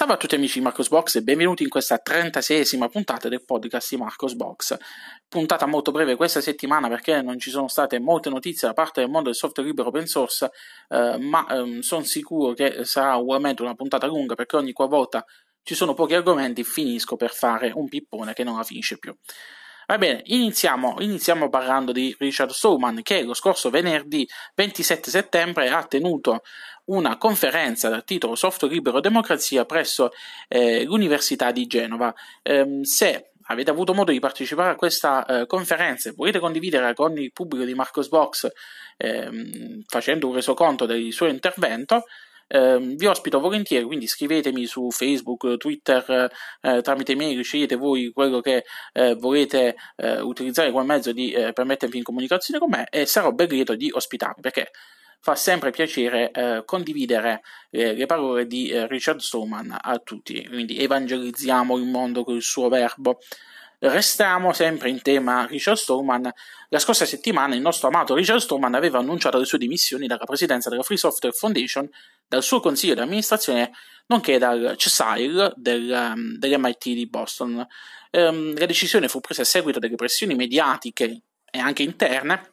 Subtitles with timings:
[0.00, 3.90] Salve a tutti amici di Marcos Box e benvenuti in questa 36esima puntata del podcast
[3.90, 4.74] di Marcos Box.
[5.28, 9.10] Puntata molto breve questa settimana perché non ci sono state molte notizie da parte del
[9.10, 10.50] mondo del software libero open source,
[10.88, 15.22] eh, ma eh, sono sicuro che sarà ugualmente una puntata lunga perché ogni qualvolta
[15.62, 19.14] ci sono pochi argomenti finisco per fare un pippone che non la finisce più.
[19.90, 25.82] Va bene, iniziamo, iniziamo parlando di Richard Stallman che lo scorso venerdì 27 settembre ha
[25.82, 26.42] tenuto
[26.84, 30.12] una conferenza dal titolo Software Libero Democrazia presso
[30.46, 32.14] eh, l'Università di Genova.
[32.40, 37.18] Eh, se avete avuto modo di partecipare a questa eh, conferenza e volete condividere con
[37.18, 38.48] il pubblico di Marcos Box
[38.96, 42.04] ehm, facendo un resoconto del suo intervento,
[42.52, 46.28] eh, vi ospito volentieri, quindi scrivetemi su Facebook, Twitter,
[46.60, 51.52] eh, tramite mail, scegliete voi quello che eh, volete eh, utilizzare come mezzo di, eh,
[51.52, 54.70] per mettervi in comunicazione con me e sarò ben lieto di ospitarvi perché
[55.20, 61.84] fa sempre piacere eh, condividere le parole di Richard Stallman a tutti, quindi evangelizziamo il
[61.84, 63.20] mondo con il suo verbo.
[63.82, 66.30] Restiamo sempre in tema Richard Stallman.
[66.68, 70.68] La scorsa settimana il nostro amato Richard Stallman aveva annunciato le sue dimissioni dalla presidenza
[70.68, 71.88] della Free Software Foundation,
[72.28, 73.70] dal suo consiglio di amministrazione,
[74.08, 77.66] nonché dal CSIL del, um, dell'MIT di Boston.
[78.10, 82.52] Um, la decisione fu presa a seguito delle pressioni mediatiche e anche interne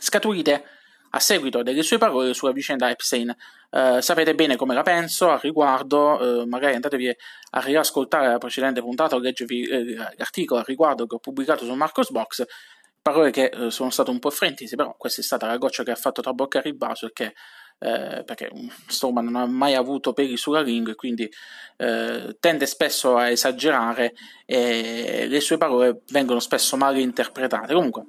[0.00, 0.64] scaturite
[1.10, 3.34] a seguito delle sue parole sulla vicenda Epstein.
[3.70, 7.14] Uh, sapete bene come la penso al riguardo, uh, magari andatevi
[7.50, 11.72] a riascoltare la precedente puntata o leggervi uh, l'articolo al riguardo che ho pubblicato su
[11.74, 12.44] Marcos Box.
[13.00, 15.96] Parole che sono state un po' frentisi, però questa è stata la goccia che ha
[15.96, 17.12] fatto traboccare il vaso e
[17.80, 18.50] eh, perché
[18.86, 21.30] Stallman non ha mai avuto peli sulla lingua e quindi
[21.76, 27.74] eh, tende spesso a esagerare e le sue parole vengono spesso mal interpretate.
[27.74, 28.04] Comunque,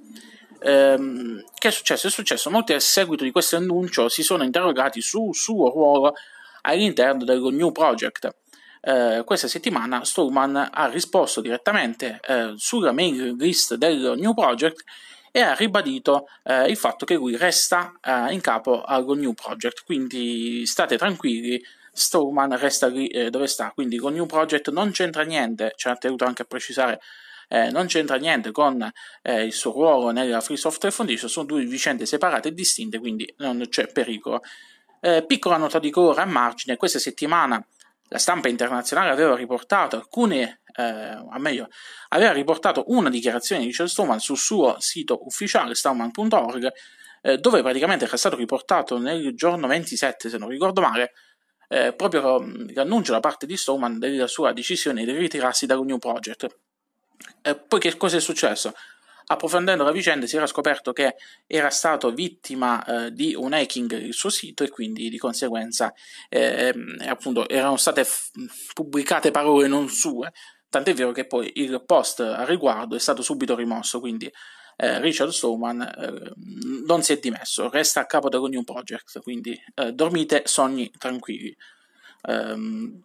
[0.62, 2.08] ehm, che è successo?
[2.08, 6.14] È successo molti a seguito di questo annuncio si sono interrogati sul suo ruolo
[6.62, 8.36] all'interno dello New Project.
[8.82, 14.84] Eh, questa settimana Stallman ha risposto direttamente eh, sulla mail list del New Project
[15.32, 19.84] e ha ribadito eh, il fatto che lui resta eh, in capo allo New Project,
[19.86, 21.62] quindi state tranquilli,
[21.92, 25.96] Stallman resta lì eh, dove sta, quindi con New Project non c'entra niente, ci ha
[25.96, 27.00] tenuto anche a precisare
[27.50, 28.90] eh, non c'entra niente con
[29.24, 33.32] eh, il suo ruolo nella Free Software Foundation, sono due vicende separate e distinte, quindi
[33.38, 34.42] non c'è pericolo.
[35.02, 37.66] Eh, piccola nota di colore a margine, questa settimana
[38.10, 41.70] la stampa internazionale aveva riportato alcune, eh, meglio,
[42.10, 46.72] aveva riportato una dichiarazione di Richard Stallman sul suo sito ufficiale stallman.org,
[47.22, 51.14] eh, dove praticamente era stato riportato nel giorno 27, se non ricordo male,
[51.68, 55.98] eh, proprio mm, l'annuncio da parte di Stallman della sua decisione di ritirarsi dal New
[55.98, 56.48] Project.
[57.42, 58.74] E poi che cosa è successo?
[59.32, 61.16] Approfondendo la vicenda si era scoperto che
[61.46, 65.94] era stato vittima eh, di un hacking il suo sito e quindi di conseguenza
[66.30, 66.74] eh,
[67.06, 68.32] appunto erano state f-
[68.74, 70.34] pubblicate parole non sue,
[70.68, 74.32] tant'è vero che poi il post a riguardo è stato subito rimosso, quindi
[74.78, 76.34] eh, Richard Stallman eh,
[76.86, 81.56] non si è dimesso, resta a capo del New Project, quindi eh, dormite sogni tranquilli.
[82.22, 83.02] Um,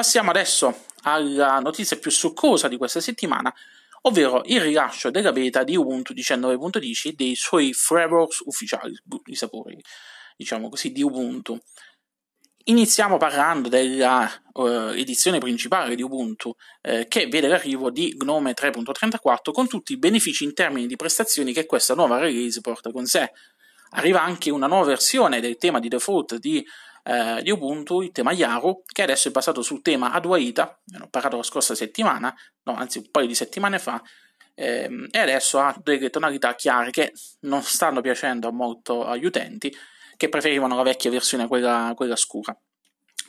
[0.00, 3.54] passiamo adesso alla notizia più succosa di questa settimana,
[4.02, 9.78] ovvero il rilascio della beta di Ubuntu 19.10 e dei suoi frameworks ufficiali, i sapori,
[10.38, 11.58] diciamo così, di Ubuntu.
[12.64, 19.52] Iniziamo parlando della uh, edizione principale di Ubuntu, eh, che vede l'arrivo di Gnome 3.34
[19.52, 23.30] con tutti i benefici in termini di prestazioni che questa nuova release porta con sé.
[23.90, 26.64] Arriva anche una nuova versione del tema di default di
[27.04, 31.08] eh, di Ubuntu, il tema Yaru, che adesso è basato sul tema Adwaita, ne ho
[31.08, 32.34] parlato la scorsa settimana,
[32.64, 34.02] no, anzi un paio di settimane fa,
[34.54, 39.74] ehm, e adesso ha delle tonalità chiare che non stanno piacendo molto agli utenti,
[40.16, 42.56] che preferivano la vecchia versione, quella, quella scura.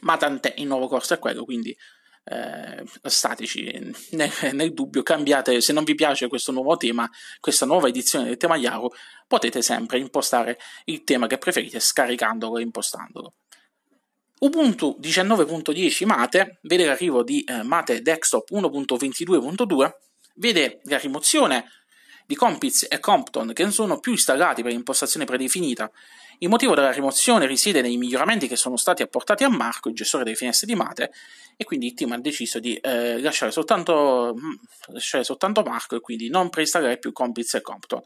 [0.02, 1.76] Ma tant'è, il nuovo corso è quello, quindi
[2.24, 3.64] eh, statici
[4.12, 8.38] nel, nel, dubbio, cambiate se non vi piace questo nuovo tema, questa nuova edizione del
[8.38, 8.90] tema Yaru,
[9.28, 13.34] potete sempre impostare il tema che preferite scaricandolo e impostandolo.
[14.44, 19.92] Ubuntu 19.10 Mate vede l'arrivo di eh, Mate Desktop 1.22.2,
[20.38, 21.66] vede la rimozione
[22.26, 25.92] di Compiz e Compton che non sono più installati per impostazione predefinita.
[26.40, 30.24] Il motivo della rimozione risiede nei miglioramenti che sono stati apportati a Marco, il gestore
[30.24, 31.12] delle finestre di Mate,
[31.56, 34.54] e quindi il team ha deciso di eh, lasciare, soltanto, mm,
[34.94, 38.02] lasciare soltanto Marco e quindi non preinstallare più Compiz e Compton.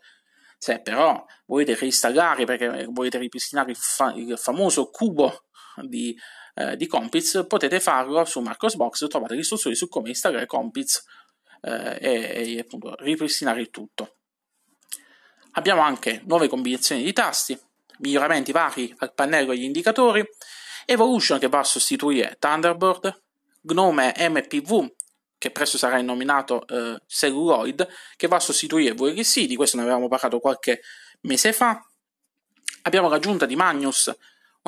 [0.57, 5.43] Se però volete reinstallare perché volete ripristinare il, fa- il famoso cubo
[5.83, 6.17] di,
[6.55, 11.03] eh, di Compiz, potete farlo su Marcosbox, trovate le istruzioni su come installare Compiz
[11.61, 14.15] eh, e, e appunto ripristinare il tutto.
[15.51, 17.57] Abbiamo anche nuove combinazioni di tasti,
[17.99, 20.23] miglioramenti vari al pannello e agli indicatori,
[20.85, 23.21] Evolution che va a sostituire Thunderbird,
[23.61, 24.93] Gnome MPV,
[25.37, 30.07] che presto sarà nominato eh, Celluloid, che va a sostituire VLC, di questo ne avevamo
[30.07, 30.81] parlato qualche
[31.21, 31.83] mese fa.
[32.83, 34.15] Abbiamo l'aggiunta di Magnus,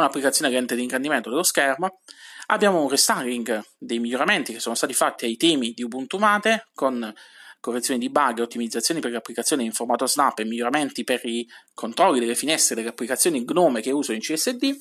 [0.01, 2.01] un'applicazione che rende l'ingrandimento dello schermo.
[2.47, 7.13] Abbiamo un restyling dei miglioramenti che sono stati fatti ai temi di Ubuntu Mate con
[7.59, 12.19] correzioni di bug, ottimizzazioni per le applicazioni in formato snap e miglioramenti per i controlli
[12.19, 14.77] delle finestre delle applicazioni Gnome che uso in CSD.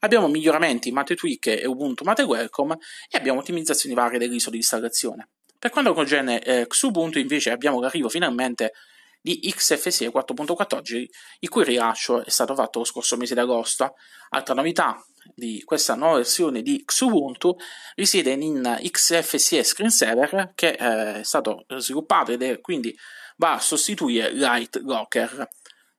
[0.00, 2.78] Abbiamo miglioramenti in Mate Tweak e Ubuntu Mate Welcome
[3.08, 5.28] e abbiamo ottimizzazioni varie dell'ISO di installazione.
[5.58, 8.72] Per quanto concerne eh, Xubuntu invece abbiamo l'arrivo finalmente
[9.20, 11.04] di XFCE 4.14,
[11.40, 13.94] il cui rilascio è stato fatto lo scorso mese di agosto.
[14.30, 15.02] Altra novità
[15.34, 17.56] di questa nuova versione di Xubuntu
[17.94, 22.96] risiede in XFCE Screensaver che eh, è stato sviluppato ed è quindi
[23.36, 25.48] va a sostituire Light Locker.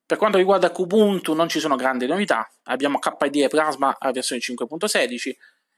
[0.05, 5.31] Per quanto riguarda Kubuntu non ci sono grandi novità, abbiamo KDE Plasma alla versione 5.16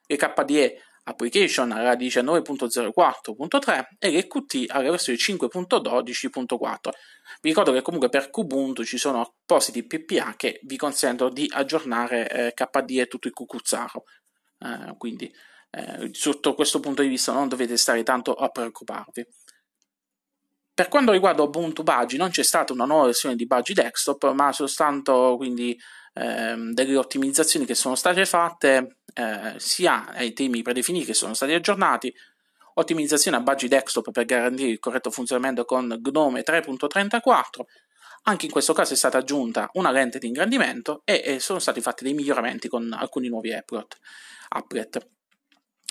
[0.07, 6.89] e KDE Application alla 19.04.3 e l'EQT alla versione 5.12.4.
[7.41, 12.29] Vi ricordo che comunque per Kubuntu ci sono appositi PPA che vi consentono di aggiornare
[12.29, 14.03] eh, KDE tutto il cucuzzaro.
[14.59, 15.29] Eh, quindi
[15.71, 19.25] eh, sotto questo punto di vista non dovete stare tanto a preoccuparvi.
[20.73, 24.51] Per quanto riguarda Ubuntu Budgie non c'è stata una nuova versione di Budgie Desktop, ma
[24.51, 25.77] soltanto quindi
[26.13, 31.53] ehm, delle ottimizzazioni che sono state fatte eh, sia ai temi predefiniti che sono stati
[31.53, 32.13] aggiornati,
[32.75, 37.61] ottimizzazione a Budgie Desktop per garantire il corretto funzionamento con Gnome 3.34,
[38.23, 41.81] anche in questo caso è stata aggiunta una lente di ingrandimento e, e sono stati
[41.81, 45.09] fatti dei miglioramenti con alcuni nuovi applet.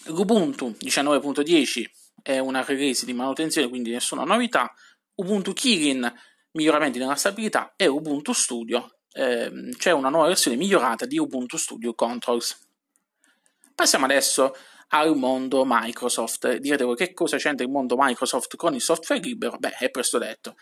[0.09, 1.85] Ubuntu 19.10
[2.23, 4.73] è una release di manutenzione, quindi nessuna novità.
[5.17, 6.11] Ubuntu Kirin,
[6.53, 11.95] miglioramenti nella stabilità e Ubuntu Studio ehm, c'è una nuova versione migliorata di Ubuntu Studio
[11.95, 12.59] Controls.
[13.75, 14.55] Passiamo adesso
[14.89, 16.57] al mondo Microsoft.
[16.57, 19.57] Direte voi che cosa c'entra il mondo Microsoft con il software libero?
[19.59, 20.55] Beh, è presto detto.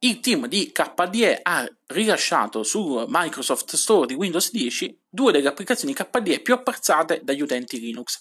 [0.00, 5.94] Il team di KDE ha rilasciato su Microsoft Store di Windows 10 due delle applicazioni
[5.94, 8.18] KDE più apprezzate dagli utenti Linux,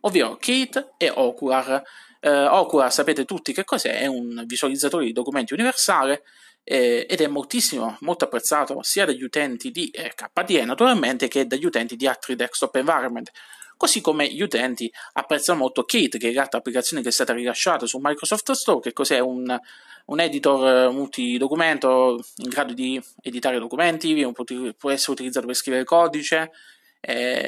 [0.00, 1.82] ovvero Kate e Ocular.
[2.20, 6.22] Eh, Ocular sapete tutti che cos'è, è un visualizzatore di documenti universale
[6.70, 11.64] eh, ed è moltissimo, molto apprezzato sia dagli utenti di eh, KDE naturalmente che dagli
[11.64, 13.32] utenti di altri desktop environment.
[13.76, 17.86] Così come gli utenti apprezzano molto Kate, che è l'altra applicazione che è stata rilasciata
[17.86, 19.58] su Microsoft Store, che cos'è un,
[20.04, 24.14] un editor eh, multidocumento in grado di editare documenti,
[24.78, 26.52] può essere utilizzato per scrivere codice,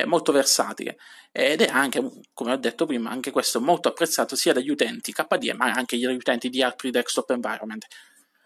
[0.06, 0.96] molto versatile
[1.30, 2.02] ed è anche,
[2.32, 6.14] come ho detto prima, anche questo molto apprezzato sia dagli utenti KDE ma anche dagli
[6.14, 7.86] utenti di altri desktop environment.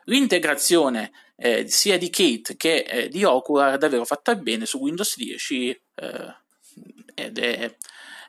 [0.09, 5.17] L'integrazione eh, sia di Kate che eh, di Ocular è davvero fatta bene su Windows
[5.17, 6.37] 10 eh,
[7.15, 7.77] ed, è,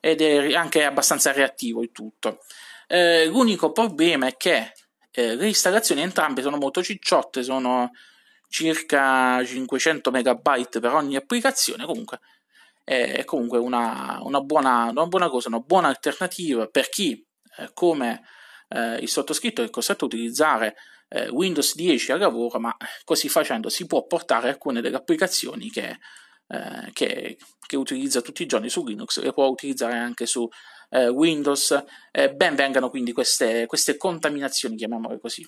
[0.01, 2.39] ed, è, anche abbastanza reattivo il tutto.
[2.88, 4.74] Eh, l'unico problema è che
[5.12, 7.91] eh, le installazioni entrambe sono molto cicciotte, sono
[8.50, 12.19] circa 500 MB per ogni applicazione, comunque
[12.83, 17.21] è comunque una, una, buona, una buona cosa, una buona alternativa per chi
[17.57, 18.24] eh, come
[19.00, 20.75] il sottoscritto è costretto a utilizzare
[21.09, 26.00] eh, Windows 10 al lavoro, ma così facendo si può portare alcune delle applicazioni che,
[26.48, 30.48] eh, che, che utilizza tutti i giorni su Linux le può utilizzare anche su
[30.89, 31.84] eh, Windows.
[32.12, 35.48] Eh, ben vengano quindi queste, queste contaminazioni, chiamiamole così.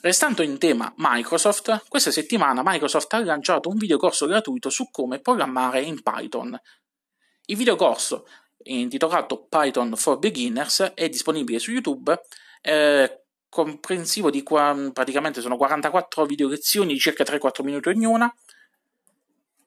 [0.00, 5.80] Restando in tema Microsoft, questa settimana Microsoft ha lanciato un videocorso gratuito su come programmare
[5.80, 6.60] in Python.
[7.46, 8.26] Il videocorso,
[8.64, 12.20] intitolato Python for Beginners, è disponibile su YouTube.
[12.60, 13.21] Eh,
[13.52, 18.34] comprensivo di qua, praticamente sono 44 video lezioni di circa 3-4 minuti ognuna.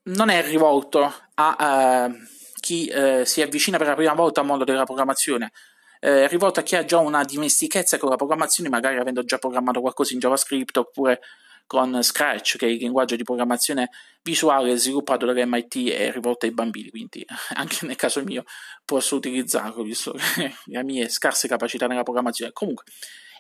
[0.06, 2.16] Non è rivolto a uh,
[2.60, 5.52] chi uh, si avvicina per la prima volta al mondo della programmazione,
[6.00, 9.82] è rivolto a chi ha già una dimestichezza con la programmazione, magari avendo già programmato
[9.82, 11.22] qualcosa in JavaScript oppure
[11.68, 13.90] con Scratch, che è il linguaggio di programmazione
[14.22, 17.26] visuale sviluppato dall'MIT e rivolto ai bambini, quindi
[17.56, 18.46] anche nel caso mio
[18.84, 20.16] posso utilizzarlo, visto
[20.66, 22.52] le mie scarse capacità nella programmazione.
[22.52, 22.86] Comunque,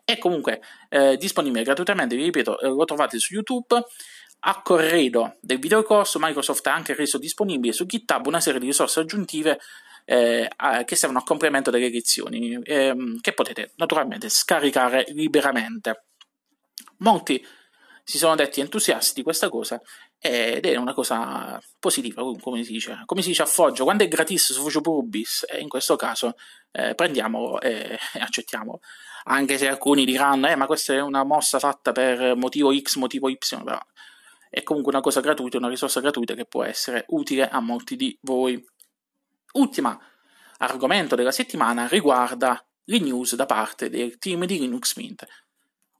[0.06, 3.84] è comunque eh, disponibile gratuitamente, vi ripeto, eh, lo trovate su YouTube.
[4.48, 9.00] A corredo del videocorso, Microsoft ha anche reso disponibile su GitHub una serie di risorse
[9.00, 9.60] aggiuntive
[10.06, 10.48] eh,
[10.86, 16.06] che servono a complemento delle lezioni, ehm, che potete naturalmente scaricare liberamente.
[16.98, 17.44] Molti
[18.04, 19.82] si sono detti entusiasti di questa cosa
[20.26, 24.08] ed è una cosa positiva, come si dice, come si dice a Foggio, quando è
[24.08, 26.34] gratis su Foggio Pubis, e in questo caso
[26.72, 28.80] eh, prendiamolo e, e accettiamolo
[29.26, 33.30] anche se alcuni diranno, eh, ma questa è una mossa fatta per motivo X, motivo
[33.30, 33.80] Y, però
[34.50, 38.18] è comunque una cosa gratuita, una risorsa gratuita che può essere utile a molti di
[38.22, 38.64] voi.
[39.54, 40.00] Ultima
[40.58, 45.26] argomento della settimana riguarda le news da parte del team di Linux Mint.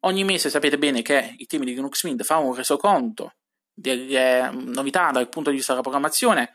[0.02, 3.34] Ogni mese sapete bene che il team di Linux Mint fa un resoconto
[3.76, 6.54] delle novità dal punto di vista della programmazione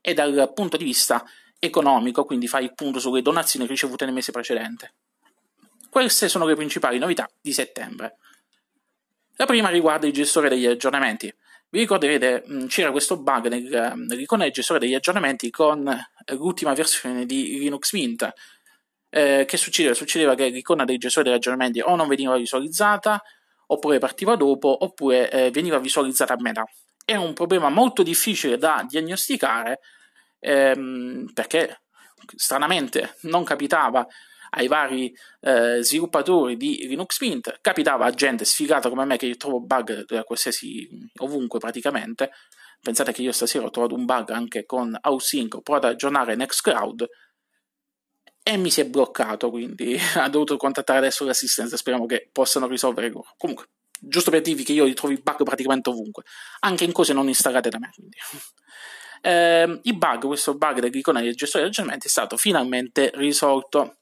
[0.00, 1.24] e dal punto di vista
[1.58, 4.94] economico, quindi fa il punto sulle donazioni ricevute nel mese precedente.
[5.88, 8.18] Queste sono le principali novità di settembre.
[9.36, 11.32] La prima riguarda il gestore degli aggiornamenti.
[11.68, 15.90] Vi ricorderete, c'era questo bug nel, nell'icona del gestore degli aggiornamenti con
[16.32, 18.32] l'ultima versione di Linux Mint.
[19.08, 19.94] Eh, che succedeva?
[19.94, 23.22] Succedeva che l'icona del gestore degli aggiornamenti o non veniva visualizzata,
[23.66, 26.64] oppure partiva dopo, oppure eh, veniva visualizzata a metà.
[27.04, 29.80] È un problema molto difficile da diagnosticare
[30.40, 31.82] ehm, perché
[32.34, 34.06] stranamente non capitava
[34.50, 39.36] ai vari eh, sviluppatori di Linux Mint, capitava a gente sfigata come me che io
[39.36, 40.88] trovo bug da qualsiasi
[41.20, 42.30] ovunque praticamente.
[42.80, 46.36] Pensate che io stasera ho trovato un bug anche con Housing, ho provato ad aggiornare
[46.36, 47.06] Nextcloud
[48.48, 53.08] e mi si è bloccato, quindi ha dovuto contattare adesso l'assistenza, speriamo che possano risolvere
[53.08, 53.34] loro.
[53.36, 56.22] Comunque, giusto per dirvi che io li trovo i bug praticamente ovunque,
[56.60, 57.90] anche in cose non installate da me.
[59.22, 63.96] Eh, il bug, questo bug dell'icona del gestore di aggiornamenti è stato finalmente risolto.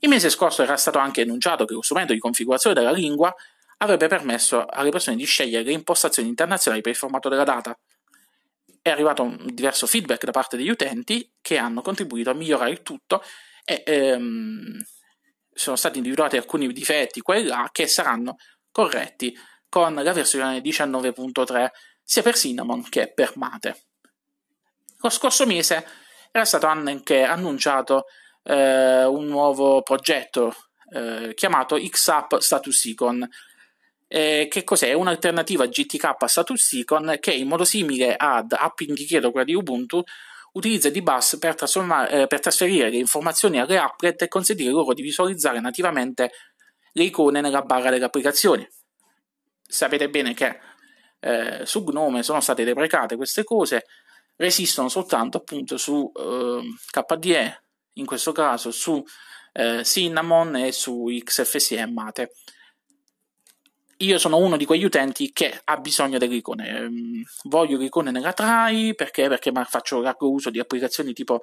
[0.00, 3.34] Il mese scorso era stato anche annunciato che lo strumento di configurazione della lingua
[3.78, 7.78] avrebbe permesso alle persone di scegliere le impostazioni internazionali per il formato della data.
[8.82, 12.82] È arrivato un diverso feedback da parte degli utenti che hanno contribuito a migliorare il
[12.82, 13.22] tutto
[13.64, 14.84] e ehm,
[15.54, 18.36] sono stati individuati alcuni difetti qua e là che saranno
[18.72, 21.68] corretti con la versione 19.3
[22.02, 23.84] sia per Cinnamon che per Mate.
[24.98, 25.86] Lo scorso mese
[26.30, 28.06] era stato anche annunciato
[28.42, 30.54] eh, un nuovo progetto
[30.92, 33.28] eh, chiamato XApp Status Icon.
[34.14, 34.88] Eh, che cos'è?
[34.88, 40.02] È un'alternativa GTK Status Icon che in modo simile ad App Indicator, quella di Ubuntu,
[40.52, 41.56] utilizza DBus per,
[42.10, 46.30] eh, per trasferire le informazioni alle applet e consentire loro di visualizzare nativamente
[46.92, 48.68] le icone nella barra delle applicazioni.
[49.66, 50.58] Sapete bene che
[51.20, 53.86] eh, su Gnome sono state deprecate queste cose,
[54.36, 57.62] resistono soltanto appunto su eh, KDE
[57.94, 59.02] in questo caso su
[59.54, 62.32] eh, Cinnamon e su XFCE Mate.
[64.02, 66.68] Io sono uno di quegli utenti che ha bisogno delle icone.
[66.68, 69.28] Ehm, voglio le icone nella try perché?
[69.28, 71.42] Perché faccio largo uso di applicazioni tipo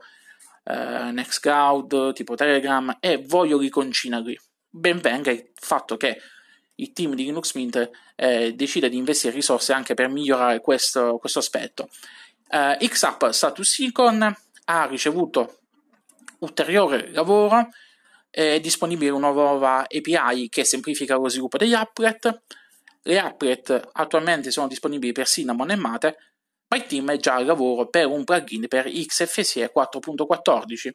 [0.66, 4.38] eh, Nextcloud, tipo Telegram e voglio l'iconcina lì.
[4.70, 6.20] Ben venga il fatto che
[6.76, 11.40] il team di Linux Mint eh, decide di investire risorse anche per migliorare questo, questo
[11.40, 11.90] aspetto.
[12.50, 14.36] Eh, XApp Status Icon
[14.66, 15.60] ha ricevuto
[16.40, 17.70] ulteriore lavoro,
[18.30, 22.44] è disponibile una nuova API che semplifica lo sviluppo degli applet.
[23.02, 26.18] Le applet attualmente sono disponibili per Cinnamon e Mate,
[26.68, 30.92] ma il team è già al lavoro per un plugin per XFCE 4.14.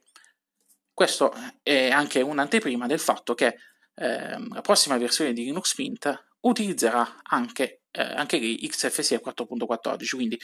[0.92, 3.56] Questo è anche un'anteprima del fatto che
[3.96, 10.38] eh, la prossima versione di Linux Mint utilizzerà anche, eh, anche lì XFCE 4.14, quindi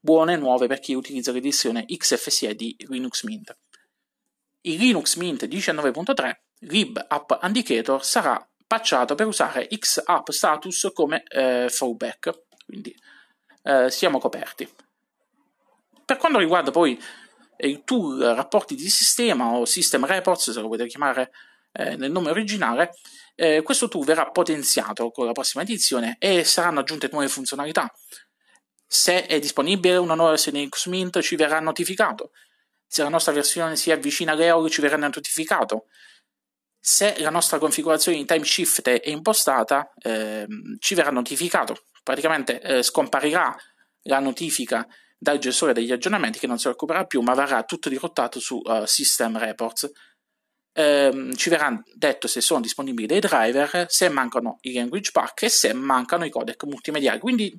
[0.00, 3.56] buone nuove per chi utilizza l'edizione XFCE di Linux Mint
[4.66, 11.68] il Linux Mint 19.3 lib app indicator sarà patchato per usare XApp status come eh,
[11.68, 12.94] fallback, quindi
[13.62, 14.68] eh, siamo coperti.
[16.04, 17.00] Per quanto riguarda poi
[17.58, 21.30] il tool rapporti di sistema o system reports, se lo volete chiamare
[21.72, 22.92] eh, nel nome originale,
[23.34, 27.92] eh, questo tool verrà potenziato con la prossima edizione e saranno aggiunte nuove funzionalità.
[28.88, 32.30] Se è disponibile una nuova versione Linux Mint ci verrà notificato
[32.86, 35.86] se la nostra versione si avvicina all'euro ci verrà notificato.
[36.78, 40.46] Se la nostra configurazione in timeshift è impostata, eh,
[40.78, 41.86] ci verrà notificato.
[42.02, 43.54] Praticamente eh, scomparirà
[44.02, 44.86] la notifica
[45.18, 48.84] dal gestore degli aggiornamenti che non si occuperà più, ma verrà tutto dirottato su uh,
[48.84, 49.90] System Reports.
[50.72, 55.48] Eh, ci verrà detto se sono disponibili dei driver, se mancano i language pack e
[55.48, 57.18] se mancano i codec multimediali.
[57.18, 57.58] Quindi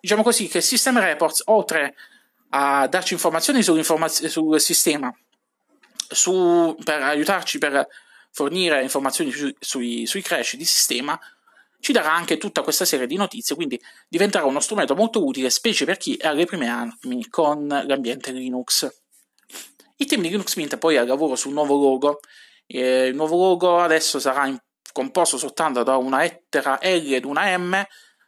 [0.00, 1.94] diciamo così che System Reports, oltre
[2.54, 5.14] a darci informazioni sul sistema,
[6.08, 7.86] su, per aiutarci per
[8.30, 11.18] fornire informazioni su, sui, sui crash di sistema,
[11.80, 15.84] ci darà anche tutta questa serie di notizie, quindi diventerà uno strumento molto utile, specie
[15.84, 18.86] per chi è alle prime armi con l'ambiente Linux.
[19.96, 22.20] Il team di Linux Mint poi ha lavoro sul nuovo logo.
[22.66, 24.58] Eh, il nuovo logo adesso sarà in,
[24.92, 27.82] composto soltanto da una lettera L ed una M,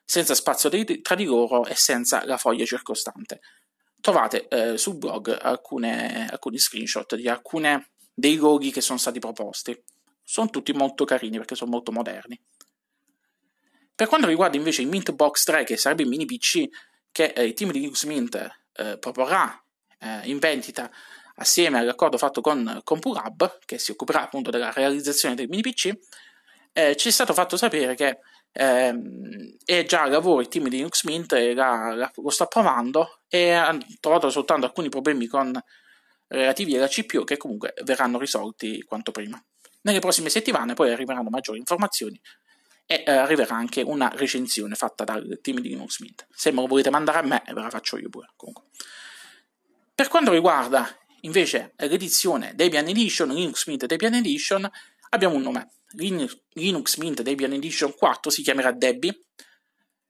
[0.04, 3.40] senza spazio di, tra di loro e senza la foglia circostante
[4.04, 7.82] trovate eh, sul blog alcune, alcuni screenshot di alcuni
[8.12, 9.82] dei loghi che sono stati proposti.
[10.23, 12.38] Sono tutti molto carini perché sono molto moderni.
[13.94, 16.66] Per quanto riguarda invece il Mint Box 3, che sarebbe il mini PC
[17.11, 18.34] che eh, il team di Linux Mint
[18.75, 19.58] eh, proporrà
[19.99, 20.90] eh, in vendita
[21.37, 25.92] assieme all'accordo fatto con CompuLab, che si occuperà appunto della realizzazione del mini PC,
[26.75, 28.18] eh, ci è stato fatto sapere che
[28.52, 28.94] eh,
[29.64, 33.50] è già a lavoro il team di Linux Mint la, la, lo sta provando e
[33.50, 35.61] ha trovato soltanto alcuni problemi con
[36.29, 39.45] relativi alla CPU che comunque verranno risolti quanto prima.
[39.81, 42.21] Nelle prossime settimane poi arriveranno maggiori informazioni
[42.87, 46.29] e eh, arriverà anche una recensione fatta dal team di Linux Mint.
[46.31, 48.29] Se me lo volete mandare a me, ve la faccio io pure.
[48.37, 48.67] Comunque.
[49.93, 50.88] Per quanto riguarda
[51.23, 54.71] invece l'edizione Debian Edition, Linux Mint Debian Edition,
[55.09, 55.71] abbiamo un nome.
[55.97, 59.26] Linux Mint Debian Edition 4 si chiamerà Debbie,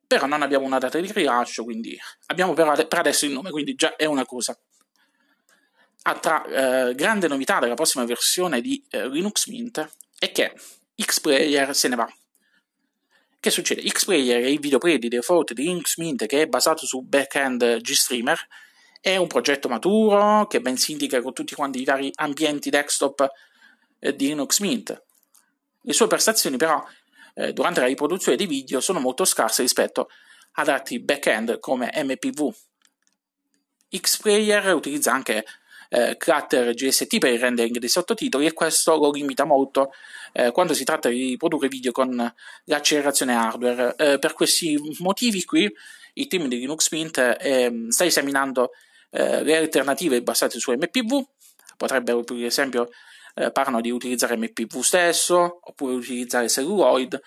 [0.06, 3.96] però non abbiamo una data di rilascio, quindi abbiamo per adesso il nome, quindi già
[3.96, 4.58] è una cosa.
[6.02, 6.44] Altra
[6.88, 10.54] eh, grande novità della prossima versione di eh, Linux Mint è che
[10.94, 12.08] Xplayer se ne va.
[13.40, 13.82] Che succede?
[13.82, 18.38] Xplayer è il videoplayer di default di Linux Mint che è basato su backend GStreamer,
[19.00, 23.26] è un progetto maturo che ben si indica con tutti quanti i vari ambienti desktop
[23.98, 25.02] eh, di Linux Mint.
[25.82, 26.82] Le sue prestazioni però
[27.34, 30.08] eh, durante la riproduzione dei video sono molto scarse rispetto
[30.52, 32.52] ad altri backend come MPV.
[33.88, 35.44] Xplayer utilizza anche
[35.88, 39.92] eh, Clutter GST per il rendering dei sottotitoli e questo lo limita molto
[40.32, 42.32] eh, quando si tratta di produrre video con
[42.64, 43.94] l'accelerazione hardware.
[43.96, 45.72] Eh, per questi motivi qui
[46.14, 48.70] il team di Linux Mint ehm, sta esaminando
[49.10, 51.24] eh, le alternative basate su MPV,
[51.76, 52.90] potrebbero per esempio
[53.34, 57.20] eh, parlano di utilizzare MPV stesso, oppure utilizzare Celluloid,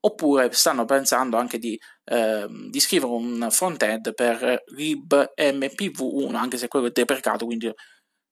[0.00, 6.86] oppure stanno pensando anche di, eh, di scrivere un front-end per libmpv1, anche se quello
[6.86, 7.72] è deprecato, quindi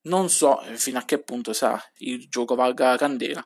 [0.02, 3.44] non so fino a che punto sa il gioco valga la candela.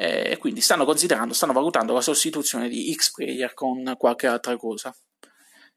[0.00, 4.94] E quindi stanno considerando, stanno valutando la sostituzione di Xplayer con qualche altra cosa.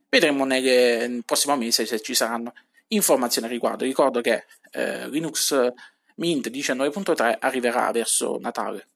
[0.08, 2.54] Vedremo nel prossimo mese se ci saranno
[2.90, 3.84] informazioni al riguardo.
[3.84, 5.56] Ricordo che eh, Linux
[6.22, 8.90] Mint 19.3 arriverà verso Natale.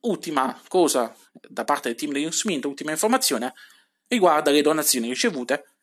[0.00, 3.52] Ultima cosa da parte del team Linux Mint, ultima informazione,
[4.08, 5.74] riguarda le donazioni ricevute.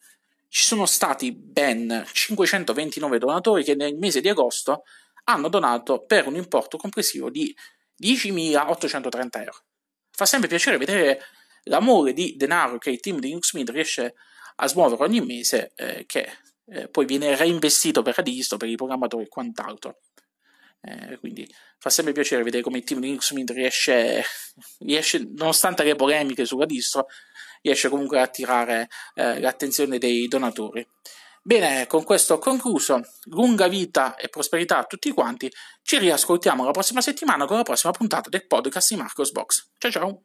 [0.48, 4.82] Ci sono stati ben 529 donatori che nel mese di agosto
[5.26, 7.56] hanno donato per un importo complessivo di
[8.02, 9.64] 10.830 euro.
[10.10, 11.22] Fa sempre piacere vedere
[11.66, 14.16] l'amore di denaro che il team di Linux Mint riesce
[14.56, 16.28] a smuovere ogni mese, eh, che
[16.66, 20.00] eh, poi viene reinvestito per Adisto, per i programmatori e quant'altro.
[20.82, 24.24] Eh, quindi fa sempre piacere vedere come il team di Mint riesce,
[24.80, 27.08] riesce, nonostante le polemiche sulla distro,
[27.62, 30.86] riesce comunque a attirare eh, l'attenzione dei donatori.
[31.44, 33.02] Bene, con questo ho concluso.
[33.26, 35.52] Lunga vita e prosperità a tutti quanti.
[35.82, 39.70] Ci riascoltiamo la prossima settimana con la prossima puntata del podcast di Marcos Box.
[39.80, 40.22] Ciao ciao!